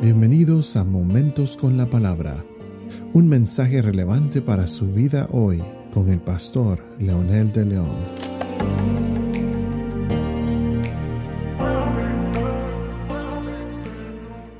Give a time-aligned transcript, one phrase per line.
[0.00, 2.44] Bienvenidos a Momentos con la Palabra,
[3.14, 5.60] un mensaje relevante para su vida hoy
[5.92, 7.96] con el pastor Leonel de León.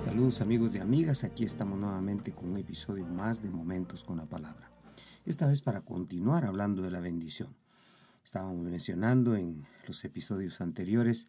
[0.05, 4.27] Saludos amigos y amigas, aquí estamos nuevamente con un episodio más de Momentos con la
[4.27, 4.69] Palabra.
[5.25, 7.55] Esta vez para continuar hablando de la bendición.
[8.25, 11.29] Estábamos mencionando en los episodios anteriores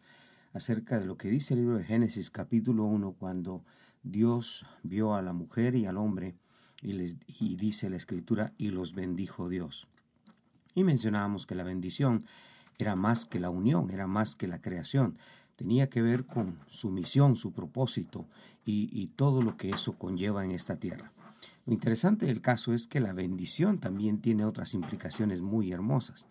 [0.52, 3.62] acerca de lo que dice el libro de Génesis capítulo 1 cuando
[4.02, 6.36] Dios vio a la mujer y al hombre
[6.82, 9.88] y, les, y dice la escritura, y los bendijo Dios.
[10.74, 12.24] Y mencionábamos que la bendición
[12.78, 15.18] era más que la unión, era más que la creación,
[15.56, 18.26] tenía que ver con su misión, su propósito
[18.64, 21.12] y, y todo lo que eso conlleva en esta tierra.
[21.66, 26.26] Lo interesante del caso es que la bendición también tiene otras implicaciones muy hermosas.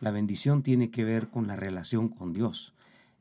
[0.00, 2.72] La bendición tiene que ver con la relación con Dios.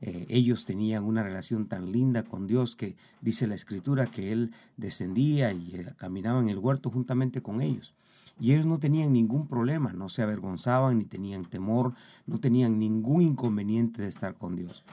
[0.01, 4.53] Eh, ellos tenían una relación tan linda con Dios que dice la escritura que Él
[4.77, 7.93] descendía y eh, caminaba en el huerto juntamente con ellos.
[8.39, 11.93] Y ellos no tenían ningún problema, no se avergonzaban ni tenían temor,
[12.25, 14.85] no tenían ningún inconveniente de estar con Dios.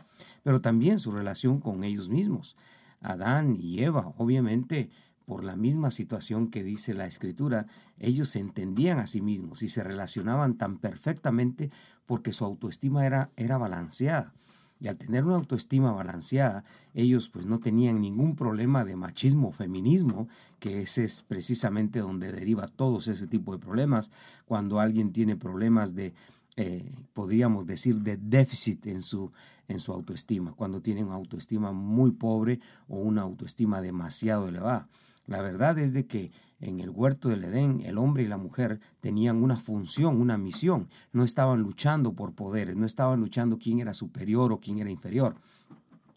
[0.42, 2.56] Pero también su relación con ellos mismos.
[3.00, 4.90] Adán y Eva, obviamente,
[5.26, 7.66] por la misma situación que dice la escritura,
[7.98, 11.70] ellos se entendían a sí mismos y se relacionaban tan perfectamente
[12.04, 14.32] porque su autoestima era, era balanceada.
[14.78, 19.52] Y al tener una autoestima balanceada, ellos pues no tenían ningún problema de machismo o
[19.52, 24.10] feminismo, que ese es precisamente donde deriva todos ese tipo de problemas.
[24.44, 26.12] Cuando alguien tiene problemas de,
[26.56, 29.30] eh, podríamos decir, de déficit en su,
[29.68, 34.88] en su autoestima, cuando tienen una autoestima muy pobre o una autoestima demasiado elevada.
[35.26, 38.80] La verdad es de que en el huerto del Edén el hombre y la mujer
[39.00, 40.88] tenían una función, una misión.
[41.12, 45.36] No estaban luchando por poderes, no estaban luchando quién era superior o quién era inferior.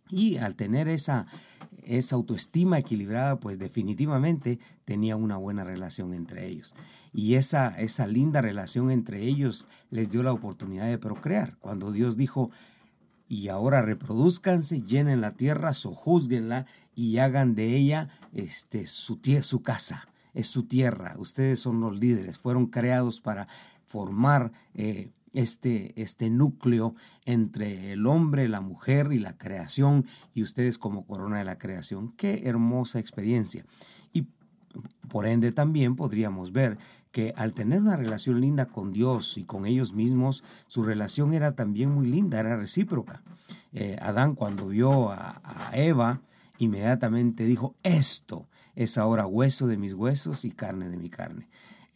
[0.10, 1.26] Y al tener esa,
[1.98, 6.73] esa autoestima equilibrada, pues definitivamente tenía una buena relación entre ellos.
[7.11, 11.58] Y esa, esa linda relación entre ellos les dio la oportunidad de procrear.
[11.58, 12.52] Cuando Dios dijo,
[13.28, 20.08] y ahora reproduzcanse, llenen la tierra, sojuzguenla y hagan de ella este, su, su casa,
[20.33, 21.16] es su tierra.
[21.17, 23.48] Ustedes son los líderes, fueron creados para
[23.86, 26.95] formar eh, este, este núcleo
[27.26, 32.12] entre el hombre, la mujer y la creación y ustedes como corona de la creación.
[32.12, 33.66] Qué hermosa experiencia.
[34.14, 34.28] Y
[35.08, 36.78] por ende también podríamos ver
[37.12, 41.56] que al tener una relación linda con Dios y con ellos mismos, su relación era
[41.56, 43.23] también muy linda, era recíproca.
[43.73, 46.22] Eh, Adán cuando vio a, a Eva,
[46.60, 51.48] inmediatamente dijo, esto es ahora hueso de mis huesos y carne de mi carne.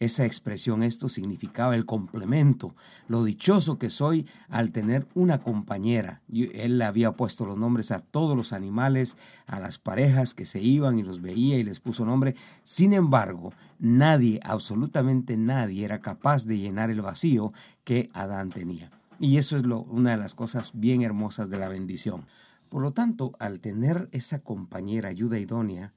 [0.04, 2.76] Esa expresión, esto significaba el complemento,
[3.08, 6.20] lo dichoso que soy al tener una compañera.
[6.30, 9.16] Él le había puesto los nombres a todos los animales,
[9.46, 12.36] a las parejas que se iban y los veía y les puso nombre.
[12.64, 17.50] Sin embargo, nadie, absolutamente nadie, era capaz de llenar el vacío
[17.82, 18.90] que Adán tenía.
[19.18, 22.26] Y eso es lo, una de las cosas bien hermosas de la bendición.
[22.68, 25.94] Por lo tanto, al tener esa compañera ayuda idónea,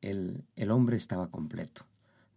[0.00, 1.82] el, el hombre estaba completo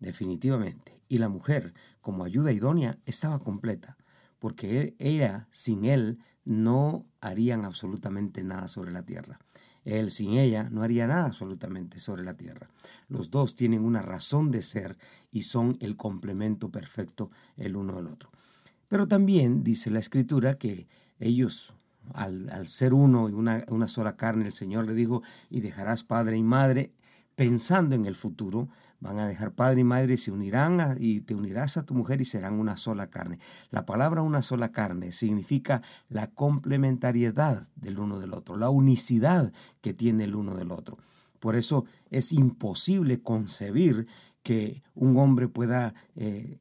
[0.01, 1.01] definitivamente.
[1.07, 3.97] Y la mujer, como ayuda idónea, estaba completa,
[4.39, 9.39] porque ella sin él no harían absolutamente nada sobre la tierra.
[9.83, 12.69] Él sin ella no haría nada absolutamente sobre la tierra.
[13.07, 14.95] Los dos tienen una razón de ser
[15.31, 18.29] y son el complemento perfecto el uno del otro.
[18.87, 20.87] Pero también dice la escritura que
[21.19, 21.73] ellos,
[22.13, 26.03] al, al ser uno y una, una sola carne, el Señor le dijo, y dejarás
[26.03, 26.91] padre y madre,
[27.35, 28.69] pensando en el futuro,
[28.99, 32.21] van a dejar padre y madre y se unirán y te unirás a tu mujer
[32.21, 33.39] y serán una sola carne.
[33.71, 39.93] La palabra una sola carne significa la complementariedad del uno del otro, la unicidad que
[39.93, 40.97] tiene el uno del otro.
[41.39, 44.07] Por eso es imposible concebir
[44.43, 46.59] que un hombre pueda eh,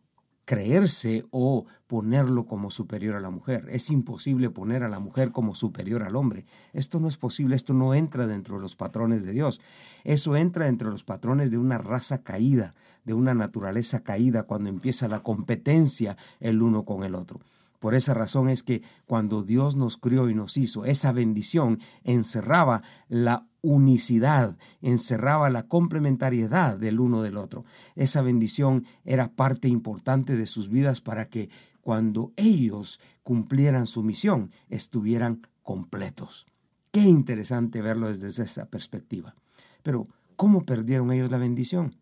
[0.50, 3.68] creerse o ponerlo como superior a la mujer.
[3.70, 6.44] Es imposible poner a la mujer como superior al hombre.
[6.72, 9.60] Esto no es posible, esto no entra dentro de los patrones de Dios.
[10.02, 14.68] Eso entra dentro de los patrones de una raza caída, de una naturaleza caída, cuando
[14.68, 17.38] empieza la competencia el uno con el otro.
[17.78, 22.82] Por esa razón es que cuando Dios nos crió y nos hizo, esa bendición encerraba
[23.08, 27.64] la unicidad, encerraba la complementariedad del uno del otro.
[27.94, 31.50] Esa bendición era parte importante de sus vidas para que
[31.82, 36.46] cuando ellos cumplieran su misión estuvieran completos.
[36.92, 39.34] Qué interesante verlo desde esa perspectiva.
[39.82, 41.94] Pero, ¿cómo perdieron ellos la bendición?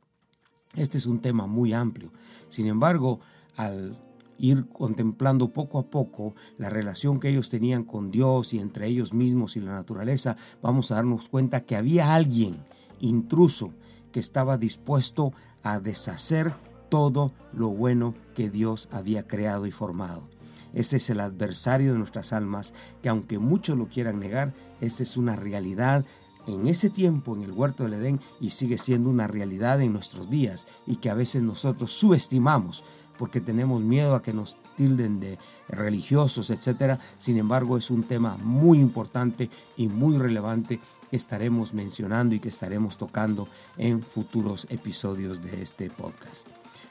[0.75, 2.13] Este es un tema muy amplio.
[2.49, 3.21] Sin embargo,
[3.57, 3.99] al
[4.39, 9.13] ir contemplando poco a poco la relación que ellos tenían con Dios y entre ellos
[9.13, 12.57] mismos y la naturaleza, vamos a darnos cuenta que había alguien
[13.01, 13.75] intruso
[14.13, 15.33] que estaba dispuesto
[15.63, 16.55] a deshacer
[16.89, 20.27] todo lo bueno que Dios había creado y formado.
[20.73, 25.17] Ese es el adversario de nuestras almas, que aunque muchos lo quieran negar, esa es
[25.17, 26.05] una realidad
[26.49, 30.31] en ese tiempo en el huerto del Edén y sigue siendo una realidad en nuestros
[30.31, 32.85] días y que a veces nosotros subestimamos
[33.19, 36.99] porque tenemos miedo a que nos tilden de religiosos, etc.
[37.19, 40.81] Sin embargo, es un tema muy importante y muy relevante
[41.11, 46.47] que estaremos mencionando y que estaremos tocando en futuros episodios de este podcast.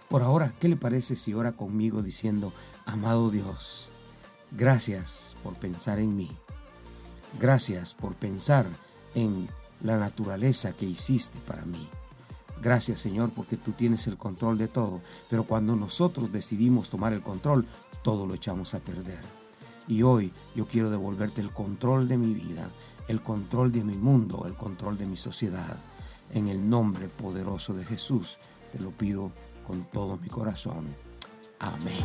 [0.10, 2.54] Por ahora, ¿qué le parece si ora conmigo diciendo,
[2.86, 3.90] amado Dios,
[4.52, 6.30] gracias por pensar en mí?
[7.40, 8.68] Gracias por pensar
[9.16, 9.48] en
[9.82, 11.88] la naturaleza que hiciste para mí.
[12.62, 17.22] Gracias Señor porque tú tienes el control de todo, pero cuando nosotros decidimos tomar el
[17.22, 17.66] control,
[18.02, 19.24] todo lo echamos a perder.
[19.88, 22.70] Y hoy yo quiero devolverte el control de mi vida,
[23.08, 25.80] el control de mi mundo, el control de mi sociedad.
[26.34, 28.38] En el nombre poderoso de Jesús
[28.72, 29.32] te lo pido
[29.66, 30.94] con todo mi corazón.
[31.60, 32.04] Amén.